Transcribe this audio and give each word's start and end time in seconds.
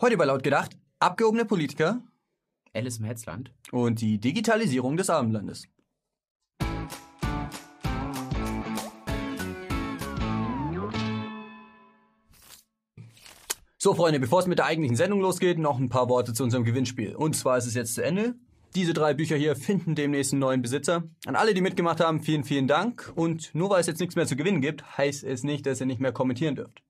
Heute 0.00 0.16
bei 0.16 0.24
Laut 0.24 0.42
gedacht, 0.42 0.76
abgehobene 0.98 1.44
Politiker 1.44 2.02
Alice 2.72 2.98
im 2.98 3.04
Hetzland. 3.04 3.52
und 3.70 4.00
die 4.00 4.18
Digitalisierung 4.18 4.96
des 4.96 5.08
Abendlandes. 5.08 5.68
So, 13.78 13.94
Freunde, 13.94 14.18
bevor 14.18 14.40
es 14.40 14.48
mit 14.48 14.58
der 14.58 14.66
eigentlichen 14.66 14.96
Sendung 14.96 15.20
losgeht, 15.20 15.58
noch 15.58 15.78
ein 15.78 15.90
paar 15.90 16.08
Worte 16.08 16.32
zu 16.32 16.42
unserem 16.42 16.64
Gewinnspiel. 16.64 17.14
Und 17.14 17.36
zwar 17.36 17.58
ist 17.58 17.66
es 17.66 17.74
jetzt 17.74 17.94
zu 17.94 18.02
Ende. 18.02 18.34
Diese 18.74 18.94
drei 18.94 19.14
Bücher 19.14 19.36
hier 19.36 19.54
finden 19.54 19.94
demnächst 19.94 20.32
einen 20.32 20.40
neuen 20.40 20.62
Besitzer. 20.62 21.04
An 21.24 21.36
alle, 21.36 21.54
die 21.54 21.60
mitgemacht 21.60 22.00
haben, 22.00 22.20
vielen, 22.20 22.42
vielen 22.42 22.66
Dank. 22.66 23.12
Und 23.14 23.54
nur 23.54 23.70
weil 23.70 23.80
es 23.80 23.86
jetzt 23.86 24.00
nichts 24.00 24.16
mehr 24.16 24.26
zu 24.26 24.34
gewinnen 24.34 24.60
gibt, 24.60 24.98
heißt 24.98 25.22
es 25.22 25.44
nicht, 25.44 25.66
dass 25.66 25.80
ihr 25.80 25.86
nicht 25.86 26.00
mehr 26.00 26.12
kommentieren 26.12 26.56
dürft. 26.56 26.82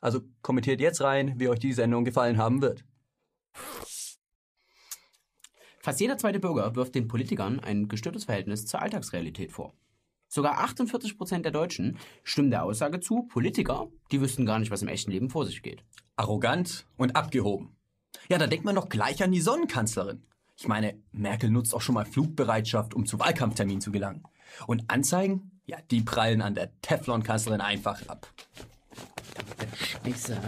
Also 0.00 0.20
kommentiert 0.42 0.80
jetzt 0.80 1.00
rein, 1.00 1.34
wie 1.38 1.48
euch 1.48 1.58
die 1.58 1.72
Sendung 1.72 2.04
gefallen 2.04 2.38
haben 2.38 2.62
wird. 2.62 2.84
Fast 5.82 6.00
jeder 6.00 6.18
zweite 6.18 6.40
Bürger 6.40 6.76
wirft 6.76 6.94
den 6.94 7.08
Politikern 7.08 7.60
ein 7.60 7.88
gestörtes 7.88 8.24
Verhältnis 8.24 8.66
zur 8.66 8.82
Alltagsrealität 8.82 9.50
vor. 9.50 9.74
Sogar 10.28 10.58
48 10.58 11.18
Prozent 11.18 11.44
der 11.44 11.52
Deutschen 11.52 11.98
stimmen 12.22 12.50
der 12.50 12.64
Aussage 12.64 13.00
zu, 13.00 13.24
Politiker, 13.24 13.88
die 14.12 14.20
wüssten 14.20 14.46
gar 14.46 14.58
nicht, 14.58 14.70
was 14.70 14.82
im 14.82 14.88
echten 14.88 15.10
Leben 15.10 15.30
vor 15.30 15.44
sich 15.44 15.62
geht. 15.62 15.82
Arrogant 16.16 16.86
und 16.96 17.16
abgehoben. 17.16 17.74
Ja, 18.28 18.38
da 18.38 18.46
denkt 18.46 18.64
man 18.64 18.74
doch 18.76 18.88
gleich 18.88 19.22
an 19.22 19.32
die 19.32 19.40
Sonnenkanzlerin. 19.40 20.22
Ich 20.56 20.68
meine, 20.68 21.02
Merkel 21.10 21.50
nutzt 21.50 21.74
auch 21.74 21.80
schon 21.80 21.94
mal 21.94 22.04
Flugbereitschaft, 22.04 22.94
um 22.94 23.06
zu 23.06 23.18
Wahlkampfterminen 23.18 23.80
zu 23.80 23.90
gelangen. 23.90 24.22
Und 24.66 24.84
Anzeigen? 24.88 25.60
Ja, 25.64 25.78
die 25.90 26.02
prallen 26.02 26.42
an 26.42 26.54
der 26.54 26.78
Teflon-Kanzlerin 26.82 27.60
einfach 27.60 28.06
ab. 28.06 28.32
Scheiße. 29.74 30.40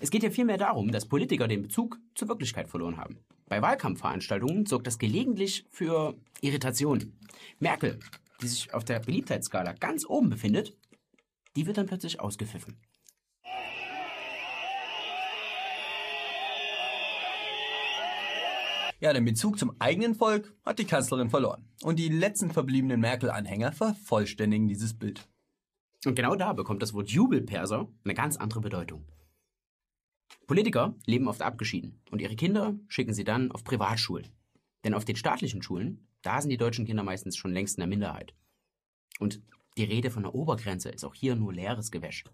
Es 0.00 0.10
geht 0.10 0.22
ja 0.22 0.30
vielmehr 0.30 0.58
darum, 0.58 0.90
dass 0.92 1.06
Politiker 1.06 1.48
den 1.48 1.62
Bezug 1.62 1.98
zur 2.14 2.28
Wirklichkeit 2.28 2.68
verloren 2.68 2.96
haben. 2.96 3.18
Bei 3.48 3.62
Wahlkampfveranstaltungen 3.62 4.66
sorgt 4.66 4.86
das 4.86 4.98
gelegentlich 4.98 5.66
für 5.70 6.14
Irritation. 6.40 7.12
Merkel, 7.58 7.98
die 8.42 8.48
sich 8.48 8.72
auf 8.72 8.84
der 8.84 9.00
Beliebtheitsskala 9.00 9.72
ganz 9.72 10.06
oben 10.06 10.30
befindet, 10.30 10.76
die 11.56 11.66
wird 11.66 11.78
dann 11.78 11.86
plötzlich 11.86 12.20
ausgepfiffen. 12.20 12.76
Ja, 19.00 19.14
den 19.14 19.24
Bezug 19.24 19.58
zum 19.58 19.74
eigenen 19.78 20.14
Volk 20.14 20.52
hat 20.64 20.78
die 20.78 20.84
Kanzlerin 20.84 21.30
verloren. 21.30 21.64
Und 21.82 21.98
die 21.98 22.10
letzten 22.10 22.50
verbliebenen 22.50 23.00
Merkel-Anhänger 23.00 23.72
vervollständigen 23.72 24.68
dieses 24.68 24.92
Bild. 24.92 25.26
Und 26.04 26.14
genau 26.14 26.34
da 26.34 26.52
bekommt 26.52 26.82
das 26.82 26.94
Wort 26.94 27.10
Jubelperser 27.10 27.88
eine 28.04 28.14
ganz 28.14 28.36
andere 28.36 28.60
Bedeutung. 28.60 29.04
Politiker 30.46 30.94
leben 31.06 31.28
oft 31.28 31.42
abgeschieden 31.42 32.00
und 32.10 32.20
ihre 32.20 32.36
Kinder 32.36 32.74
schicken 32.88 33.14
sie 33.14 33.24
dann 33.24 33.52
auf 33.52 33.64
Privatschulen. 33.64 34.28
Denn 34.84 34.94
auf 34.94 35.04
den 35.04 35.16
staatlichen 35.16 35.62
Schulen, 35.62 36.06
da 36.22 36.40
sind 36.40 36.50
die 36.50 36.56
deutschen 36.56 36.86
Kinder 36.86 37.02
meistens 37.02 37.36
schon 37.36 37.52
längst 37.52 37.76
in 37.76 37.82
der 37.82 37.88
Minderheit. 37.88 38.34
Und 39.18 39.42
die 39.76 39.84
Rede 39.84 40.10
von 40.10 40.22
der 40.22 40.34
Obergrenze 40.34 40.88
ist 40.88 41.04
auch 41.04 41.14
hier 41.14 41.36
nur 41.36 41.52
leeres 41.52 41.90
Gewäsch. 41.90 42.24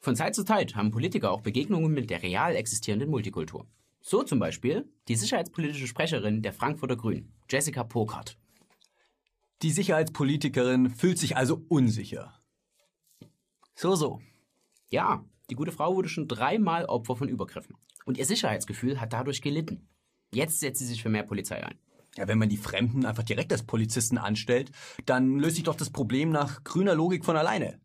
Von 0.00 0.16
Zeit 0.16 0.34
zu 0.34 0.44
Zeit 0.44 0.74
haben 0.74 0.90
Politiker 0.90 1.30
auch 1.30 1.42
Begegnungen 1.42 1.92
mit 1.92 2.10
der 2.10 2.22
real 2.22 2.56
existierenden 2.56 3.08
Multikultur. 3.08 3.66
So 4.00 4.24
zum 4.24 4.40
Beispiel 4.40 4.90
die 5.06 5.14
sicherheitspolitische 5.14 5.86
Sprecherin 5.86 6.42
der 6.42 6.52
Frankfurter 6.52 6.96
Grünen, 6.96 7.32
Jessica 7.48 7.84
Pokart. 7.84 8.36
Die 9.62 9.70
Sicherheitspolitikerin 9.70 10.90
fühlt 10.90 11.18
sich 11.18 11.36
also 11.36 11.64
unsicher. 11.68 12.34
So, 13.76 13.94
so. 13.94 14.20
Ja, 14.90 15.24
die 15.50 15.54
gute 15.54 15.70
Frau 15.70 15.94
wurde 15.94 16.08
schon 16.08 16.26
dreimal 16.26 16.84
Opfer 16.86 17.14
von 17.14 17.28
Übergriffen. 17.28 17.76
Und 18.04 18.18
ihr 18.18 18.26
Sicherheitsgefühl 18.26 19.00
hat 19.00 19.12
dadurch 19.12 19.40
gelitten. 19.40 19.88
Jetzt 20.34 20.58
setzt 20.58 20.80
sie 20.80 20.86
sich 20.86 21.00
für 21.00 21.10
mehr 21.10 21.22
Polizei 21.22 21.64
ein. 21.64 21.78
Ja, 22.16 22.26
wenn 22.26 22.38
man 22.38 22.48
die 22.48 22.56
Fremden 22.56 23.06
einfach 23.06 23.22
direkt 23.22 23.52
als 23.52 23.62
Polizisten 23.62 24.18
anstellt, 24.18 24.72
dann 25.06 25.38
löst 25.38 25.54
sich 25.54 25.64
doch 25.64 25.76
das 25.76 25.90
Problem 25.90 26.30
nach 26.30 26.64
grüner 26.64 26.94
Logik 26.94 27.24
von 27.24 27.36
alleine. 27.36 27.80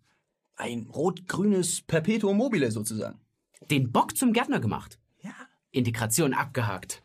Ein 0.55 0.87
rot-grünes 0.87 1.83
Perpetuum 1.83 2.37
mobile 2.37 2.71
sozusagen. 2.71 3.21
Den 3.69 3.91
Bock 3.91 4.17
zum 4.17 4.33
Gärtner 4.33 4.59
gemacht. 4.59 4.99
Ja. 5.21 5.35
Integration 5.71 6.33
abgehakt. 6.33 7.03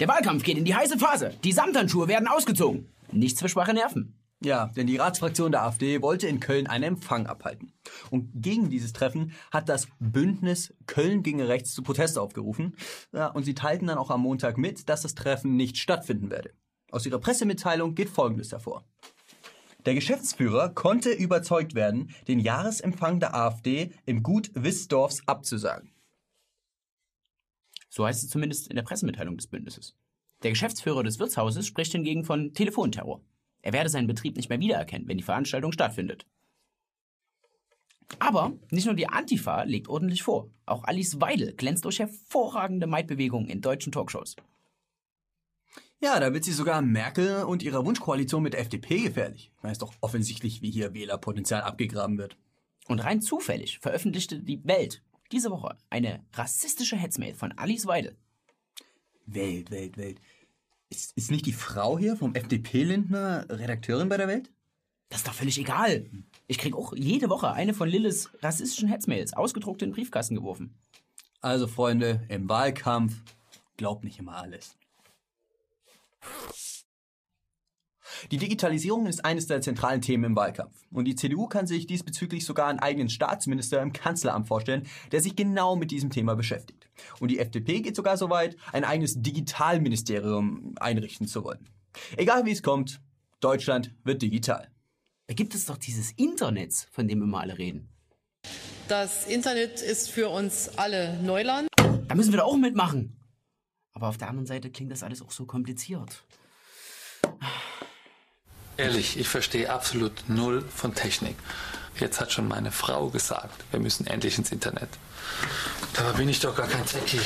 Der 0.00 0.08
Wahlkampf 0.08 0.42
geht 0.42 0.58
in 0.58 0.64
die 0.64 0.74
heiße 0.74 0.98
Phase. 0.98 1.34
Die 1.44 1.52
Samthandschuhe 1.52 2.08
werden 2.08 2.26
ausgezogen. 2.26 2.88
Nichts 3.12 3.40
für 3.40 3.48
schwache 3.48 3.72
Nerven. 3.72 4.18
Ja, 4.42 4.66
denn 4.76 4.88
die 4.88 4.96
Ratsfraktion 4.96 5.52
der 5.52 5.62
AfD 5.62 6.02
wollte 6.02 6.26
in 6.26 6.40
Köln 6.40 6.66
einen 6.66 6.82
Empfang 6.82 7.28
abhalten. 7.28 7.72
Und 8.10 8.30
gegen 8.34 8.70
dieses 8.70 8.92
Treffen 8.92 9.32
hat 9.52 9.68
das 9.68 9.86
Bündnis 10.00 10.74
Köln 10.86 11.22
gegen 11.22 11.40
Rechts 11.40 11.72
zu 11.72 11.82
Protest 11.82 12.18
aufgerufen. 12.18 12.76
Ja, 13.12 13.28
und 13.28 13.44
sie 13.44 13.54
teilten 13.54 13.86
dann 13.86 13.96
auch 13.98 14.10
am 14.10 14.22
Montag 14.22 14.58
mit, 14.58 14.88
dass 14.88 15.02
das 15.02 15.14
Treffen 15.14 15.54
nicht 15.54 15.78
stattfinden 15.78 16.28
werde. 16.28 16.50
Aus 16.90 17.06
ihrer 17.06 17.20
Pressemitteilung 17.20 17.94
geht 17.94 18.08
Folgendes 18.08 18.50
hervor. 18.50 18.84
Der 19.86 19.94
Geschäftsführer 19.94 20.70
konnte 20.70 21.10
überzeugt 21.10 21.76
werden, 21.76 22.10
den 22.26 22.40
Jahresempfang 22.40 23.20
der 23.20 23.34
AfD 23.34 23.92
im 24.06 24.24
Gut 24.24 24.50
Wissdorfs 24.54 25.22
abzusagen. 25.26 25.93
So 27.94 28.04
heißt 28.04 28.24
es 28.24 28.30
zumindest 28.30 28.66
in 28.66 28.74
der 28.74 28.82
Pressemitteilung 28.82 29.36
des 29.36 29.46
Bündnisses. 29.46 29.94
Der 30.42 30.50
Geschäftsführer 30.50 31.04
des 31.04 31.20
Wirtshauses 31.20 31.64
spricht 31.64 31.92
hingegen 31.92 32.24
von 32.24 32.52
Telefonterror. 32.52 33.20
Er 33.62 33.72
werde 33.72 33.88
seinen 33.88 34.08
Betrieb 34.08 34.36
nicht 34.36 34.48
mehr 34.48 34.58
wiedererkennen, 34.58 35.06
wenn 35.06 35.16
die 35.16 35.22
Veranstaltung 35.22 35.70
stattfindet. 35.70 36.26
Aber 38.18 38.52
nicht 38.70 38.86
nur 38.86 38.96
die 38.96 39.08
Antifa 39.08 39.62
legt 39.62 39.86
ordentlich 39.86 40.24
vor. 40.24 40.50
Auch 40.66 40.82
Alice 40.82 41.20
Weidel 41.20 41.54
glänzt 41.54 41.84
durch 41.84 42.00
hervorragende 42.00 42.88
Maidbewegungen 42.88 43.48
in 43.48 43.60
deutschen 43.60 43.92
Talkshows. 43.92 44.34
Ja, 46.00 46.18
da 46.18 46.34
wird 46.34 46.42
sie 46.42 46.52
sogar 46.52 46.82
Merkel 46.82 47.44
und 47.44 47.62
ihrer 47.62 47.86
Wunschkoalition 47.86 48.42
mit 48.42 48.54
der 48.54 48.60
FDP 48.60 49.02
gefährlich. 49.02 49.52
Da 49.62 49.70
ist 49.70 49.82
doch 49.82 49.94
offensichtlich, 50.00 50.62
wie 50.62 50.72
hier 50.72 50.94
Wählerpotenzial 50.94 51.60
abgegraben 51.60 52.18
wird. 52.18 52.36
Und 52.88 53.04
rein 53.04 53.22
zufällig 53.22 53.78
veröffentlichte 53.78 54.40
die 54.40 54.64
Welt 54.64 55.00
diese 55.32 55.50
Woche 55.50 55.76
eine 55.90 56.24
rassistische 56.32 56.96
Hetzmail 56.96 57.34
von 57.34 57.52
Alice 57.52 57.86
Weidel. 57.86 58.16
Welt, 59.26 59.70
Welt, 59.70 59.96
Welt. 59.96 60.20
Ist, 60.90 61.12
ist 61.16 61.30
nicht 61.30 61.46
die 61.46 61.52
Frau 61.52 61.98
hier 61.98 62.16
vom 62.16 62.34
FDP-Lindner 62.34 63.46
Redakteurin 63.48 64.08
bei 64.08 64.16
der 64.16 64.28
Welt? 64.28 64.50
Das 65.08 65.20
ist 65.20 65.28
doch 65.28 65.34
völlig 65.34 65.58
egal. 65.58 66.08
Ich 66.46 66.58
krieg 66.58 66.74
auch 66.74 66.92
jede 66.94 67.30
Woche 67.30 67.52
eine 67.52 67.74
von 67.74 67.88
Lilles 67.88 68.30
rassistischen 68.42 68.88
Hetzmails 68.88 69.32
ausgedruckt 69.32 69.82
in 69.82 69.90
den 69.90 69.94
Briefkasten 69.94 70.34
geworfen. 70.34 70.74
Also, 71.40 71.66
Freunde, 71.66 72.24
im 72.28 72.48
Wahlkampf 72.48 73.20
glaubt 73.76 74.04
nicht 74.04 74.18
immer 74.18 74.36
alles. 74.36 74.76
Die 78.30 78.38
Digitalisierung 78.38 79.06
ist 79.06 79.24
eines 79.24 79.46
der 79.46 79.60
zentralen 79.60 80.00
Themen 80.00 80.24
im 80.24 80.36
Wahlkampf. 80.36 80.74
Und 80.90 81.06
die 81.06 81.14
CDU 81.14 81.46
kann 81.46 81.66
sich 81.66 81.86
diesbezüglich 81.86 82.44
sogar 82.44 82.68
einen 82.68 82.78
eigenen 82.78 83.08
Staatsminister 83.08 83.80
im 83.82 83.92
Kanzleramt 83.92 84.48
vorstellen, 84.48 84.86
der 85.12 85.20
sich 85.20 85.36
genau 85.36 85.76
mit 85.76 85.90
diesem 85.90 86.10
Thema 86.10 86.34
beschäftigt. 86.34 86.88
Und 87.20 87.30
die 87.30 87.38
FDP 87.38 87.80
geht 87.80 87.96
sogar 87.96 88.16
so 88.16 88.30
weit, 88.30 88.56
ein 88.72 88.84
eigenes 88.84 89.20
Digitalministerium 89.20 90.74
einrichten 90.80 91.26
zu 91.26 91.44
wollen. 91.44 91.68
Egal 92.16 92.44
wie 92.44 92.52
es 92.52 92.62
kommt, 92.62 93.00
Deutschland 93.40 93.92
wird 94.04 94.22
digital. 94.22 94.68
Da 95.26 95.34
gibt 95.34 95.54
es 95.54 95.66
doch 95.66 95.78
dieses 95.78 96.12
Internet, 96.12 96.74
von 96.90 97.08
dem 97.08 97.22
immer 97.22 97.40
alle 97.40 97.58
reden. 97.58 97.88
Das 98.88 99.26
Internet 99.26 99.80
ist 99.80 100.10
für 100.10 100.28
uns 100.28 100.68
alle 100.76 101.18
Neuland. 101.22 101.68
Da 101.76 102.14
müssen 102.14 102.32
wir 102.32 102.40
doch 102.40 102.46
auch 102.46 102.56
mitmachen. 102.56 103.16
Aber 103.94 104.08
auf 104.08 104.18
der 104.18 104.28
anderen 104.28 104.46
Seite 104.46 104.70
klingt 104.70 104.92
das 104.92 105.02
alles 105.02 105.22
auch 105.22 105.30
so 105.30 105.46
kompliziert. 105.46 106.24
Ehrlich, 108.76 109.16
ich 109.16 109.28
verstehe 109.28 109.70
absolut 109.70 110.24
null 110.28 110.62
von 110.62 110.94
Technik. 110.94 111.36
Jetzt 112.00 112.20
hat 112.20 112.32
schon 112.32 112.48
meine 112.48 112.72
Frau 112.72 113.08
gesagt, 113.08 113.64
wir 113.70 113.78
müssen 113.78 114.04
endlich 114.06 114.36
ins 114.36 114.50
Internet. 114.50 114.88
Dabei 115.94 116.18
bin 116.18 116.28
ich 116.28 116.40
doch 116.40 116.56
gar 116.56 116.66
kein 116.66 116.84
Techie. 116.84 117.20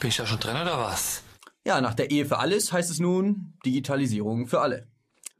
Bin 0.00 0.10
ich 0.10 0.16
da 0.16 0.26
schon 0.26 0.38
drin 0.38 0.56
oder 0.56 0.78
was? 0.78 1.22
Ja, 1.64 1.80
nach 1.80 1.94
der 1.94 2.10
Ehe 2.10 2.26
für 2.26 2.38
alles 2.38 2.72
heißt 2.72 2.90
es 2.90 2.98
nun 2.98 3.54
Digitalisierung 3.64 4.46
für 4.46 4.60
alle. 4.60 4.86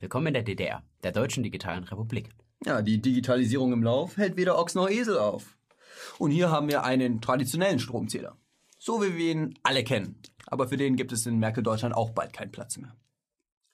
Willkommen 0.00 0.29
in 0.29 0.35
der 0.35 0.43
DDR, 0.43 0.82
der 1.03 1.12
Deutschen 1.12 1.43
Digitalen 1.43 1.85
Republik. 1.85 2.31
Ja, 2.64 2.81
die 2.81 3.03
Digitalisierung 3.03 3.75
im 3.75 3.82
Lauf 3.82 4.17
hält 4.17 4.37
weder 4.37 4.59
Ochs 4.59 4.75
noch 4.75 4.88
Esel 4.88 5.19
auf. 5.19 5.59
Und 6.19 6.31
hier 6.31 6.50
haben 6.50 6.69
wir 6.69 6.85
einen 6.85 7.20
traditionellen 7.20 7.79
Stromzähler. 7.79 8.38
So 8.79 9.03
wie 9.03 9.17
wir 9.17 9.32
ihn 9.32 9.59
alle 9.62 9.85
kennen. 9.85 10.23
Aber 10.47 10.69
für 10.69 10.79
den 10.79 10.97
gibt 10.97 11.12
es 11.12 11.26
in 11.26 11.38
Merkel-Deutschland 11.38 11.94
auch 11.94 12.11
bald 12.11 12.32
keinen 12.32 12.53
Platz 12.53 12.79
mehr. 12.79 12.97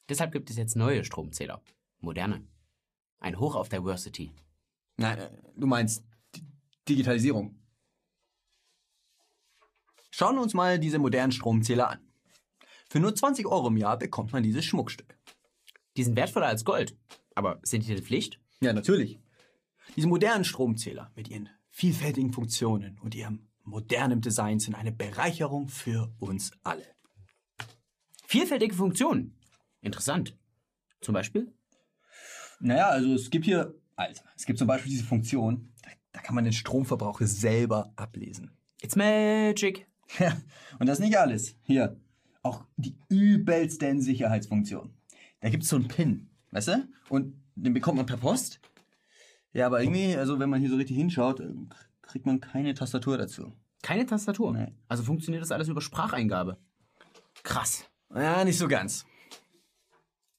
Deshalb 0.09 0.33
gibt 0.33 0.51
es 0.51 0.57
jetzt 0.57 0.77
neue 0.77 1.05
Stromzähler. 1.05 1.63
Moderne. 2.01 2.47
Ein 3.21 3.39
Hoch 3.39 3.57
auf 3.57 3.69
Diversity. 3.69 4.33
Nein, 4.97 5.19
äh, 5.19 5.31
du 5.57 5.67
meinst 5.67 6.05
Digitalisierung. 6.89 7.59
Schauen 10.11 10.37
wir 10.37 10.43
uns 10.43 10.55
mal 10.55 10.79
diese 10.79 10.99
modernen 10.99 11.33
Stromzähler 11.33 11.91
an. 11.91 12.01
Für 12.89 13.01
nur 13.01 13.15
20 13.15 13.47
Euro 13.47 13.69
im 13.69 13.77
Jahr 13.77 13.99
bekommt 13.99 14.33
man 14.33 14.43
dieses 14.43 14.65
Schmuckstück. 14.65 15.19
Die 15.97 16.05
sind 16.05 16.17
wertvoller 16.17 16.47
als 16.47 16.65
Gold. 16.65 16.97
Aber 17.35 17.61
sind 17.63 17.85
die 17.87 17.95
denn 17.95 18.03
Pflicht? 18.03 18.41
Ja, 18.61 18.73
natürlich. 18.73 19.21
Diese 19.95 20.09
modernen 20.09 20.45
Stromzähler 20.45 21.13
mit 21.15 21.29
ihren 21.29 21.49
vielfältigen 21.71 22.33
Funktionen 22.33 22.99
und 22.99 23.15
ihrem 23.15 23.49
modernen 23.63 24.21
Design 24.21 24.59
sind 24.59 24.75
eine 24.75 24.91
Bereicherung 24.91 25.69
für 25.69 26.13
uns 26.19 26.51
alle. 26.63 26.87
Vielfältige 28.27 28.75
Funktionen. 28.75 29.38
Interessant. 29.81 30.37
Zum 31.01 31.15
Beispiel? 31.15 31.53
Naja, 32.61 32.89
also 32.89 33.15
es 33.15 33.31
gibt 33.31 33.45
hier, 33.45 33.75
also 33.97 34.23
es 34.37 34.47
gibt 34.47 34.59
zum 34.59 34.67
Beispiel 34.67 34.91
diese 34.91 35.05
Funktion, 35.05 35.73
da, 35.83 35.91
da 36.13 36.21
kann 36.21 36.35
man 36.35 36.45
den 36.45 36.53
Stromverbrauch 36.53 37.21
selber 37.21 37.93
ablesen. 37.97 38.51
It's 38.81 38.97
magic. 38.97 39.87
Ja, 40.19 40.37
und 40.79 40.87
das 40.87 40.99
ist 40.99 41.05
nicht 41.05 41.19
alles. 41.19 41.55
Hier, 41.63 42.01
auch 42.43 42.65
die 42.77 42.97
übelsten 43.09 44.01
Sicherheitsfunktionen. 44.01 44.95
Da 45.41 45.51
gibt 45.51 45.65
es 45.65 45.69
so 45.69 45.77
einen 45.77 45.89
Pin, 45.89 46.31
weißt 46.51 46.69
du? 46.69 46.89
Und 47.11 47.35
den 47.55 47.75
bekommt 47.75 47.99
man 47.99 48.07
per 48.07 48.17
Post. 48.17 48.61
Ja, 49.53 49.67
aber 49.67 49.83
irgendwie, 49.83 50.17
also 50.17 50.39
wenn 50.39 50.51
man 50.51 50.61
hier 50.61 50.71
so 50.71 50.77
richtig 50.77 50.97
hinschaut, 50.97 51.41
äh, 51.41 51.53
kriegt 52.03 52.27
man 52.27 52.41
keine 52.41 52.75
Tastatur 52.75 53.19
dazu. 53.19 53.53
Keine 53.83 54.07
Tastatur. 54.07 54.53
Nee. 54.53 54.73
Also 54.89 55.03
funktioniert 55.03 55.43
das 55.43 55.53
alles 55.53 55.69
über 55.69 55.81
Spracheingabe. 55.81 56.59
Krass. 57.43 57.85
Ja, 58.15 58.45
nicht 58.45 58.59
so 58.59 58.69
ganz. 58.69 59.07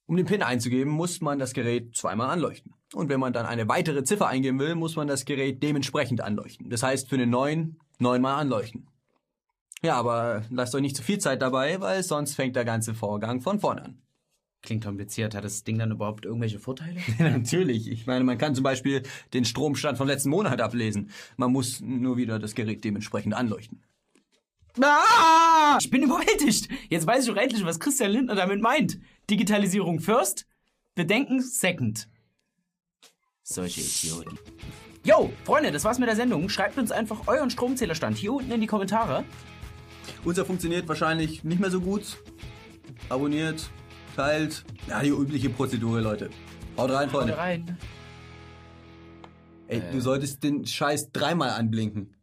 Um 0.10 0.18
den 0.18 0.26
PIN 0.26 0.42
einzugeben, 0.42 0.92
muss 0.92 1.22
man 1.22 1.38
das 1.38 1.54
Gerät 1.54 1.96
zweimal 1.96 2.32
anleuchten. 2.32 2.74
Und 2.96 3.10
wenn 3.10 3.20
man 3.20 3.32
dann 3.32 3.46
eine 3.46 3.68
weitere 3.68 4.04
Ziffer 4.04 4.26
eingeben 4.26 4.58
will, 4.58 4.74
muss 4.74 4.96
man 4.96 5.08
das 5.08 5.24
Gerät 5.24 5.62
dementsprechend 5.62 6.22
anleuchten. 6.22 6.68
Das 6.72 6.82
heißt, 6.82 7.08
für 7.08 7.20
den 7.20 7.30
neuen 7.30 7.78
neunmal 8.00 8.42
anleuchten. 8.42 8.88
Ja, 9.84 9.98
aber 9.98 10.42
lasst 10.50 10.74
euch 10.74 10.82
nicht 10.82 10.96
zu 10.96 11.04
viel 11.04 11.20
Zeit 11.20 11.44
dabei, 11.44 11.80
weil 11.80 12.02
sonst 12.02 12.34
fängt 12.34 12.56
der 12.56 12.66
ganze 12.66 12.96
Vorgang 12.96 13.42
von 13.42 13.60
vorne 13.60 13.86
an. 13.86 14.02
Klingt 14.64 14.84
kompliziert. 14.84 15.36
Hat 15.36 15.44
das 15.44 15.64
Ding 15.64 15.78
dann 15.78 15.92
überhaupt 15.92 16.26
irgendwelche 16.26 16.58
Vorteile? 16.58 17.00
Natürlich. 17.20 17.88
Ich 17.88 18.08
meine, 18.08 18.24
man 18.24 18.40
kann 18.40 18.56
zum 18.56 18.64
Beispiel 18.64 19.04
den 19.36 19.46
Stromstand 19.46 20.00
vom 20.00 20.08
letzten 20.08 20.32
Monat 20.32 20.60
ablesen. 20.60 21.12
Man 21.38 21.52
muss 21.52 21.82
nur 21.82 22.18
wieder 22.18 22.40
das 22.40 22.56
Gerät 22.56 22.84
dementsprechend 22.84 23.36
anleuchten. 23.36 23.84
Ah! 24.82 25.78
Ich 25.80 25.90
bin 25.90 26.04
überwältigt. 26.04 26.70
Jetzt 26.90 27.06
weiß 27.08 27.26
ich 27.26 27.32
auch 27.32 27.36
endlich, 27.38 27.64
was 27.66 27.80
Christian 27.80 28.12
Lindner 28.12 28.36
damit 28.36 28.62
meint. 28.62 29.00
Digitalisierung 29.30 30.00
first, 30.00 30.46
Bedenken 30.96 31.42
second. 31.42 32.08
Solche 33.44 33.82
Idioten. 33.82 34.38
Yo, 35.04 35.32
Freunde, 35.44 35.72
das 35.72 35.84
war's 35.86 35.98
mit 35.98 36.08
der 36.08 36.16
Sendung. 36.16 36.50
Schreibt 36.50 36.78
uns 36.78 36.92
einfach 36.92 37.28
euren 37.28 37.50
Stromzählerstand 37.50 38.18
hier 38.18 38.34
unten 38.34 38.52
in 38.52 38.62
die 38.62 38.68
Kommentare. 38.68 39.24
Unser 40.26 40.46
funktioniert 40.46 40.88
wahrscheinlich 40.88 41.44
nicht 41.44 41.60
mehr 41.60 41.72
so 41.72 41.82
gut. 41.82 42.18
Abonniert, 43.08 43.70
teilt. 44.16 44.66
Ja, 44.88 45.02
die 45.02 45.10
übliche 45.10 45.50
Prozedur, 45.50 46.02
Leute. 46.02 46.30
Haut 46.78 46.92
rein, 46.92 47.10
Freunde. 47.10 47.38
rein. 47.38 47.78
Ey, 49.68 49.82
du 49.92 50.02
solltest 50.02 50.44
den 50.44 50.66
Scheiß 50.66 51.12
dreimal 51.12 51.52
anblinken. 51.52 52.16